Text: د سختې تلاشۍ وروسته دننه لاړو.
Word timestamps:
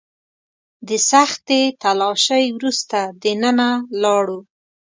د 0.87 0.89
سختې 1.11 1.61
تلاشۍ 1.83 2.45
وروسته 2.57 2.99
دننه 3.23 3.69
لاړو. 4.01 4.39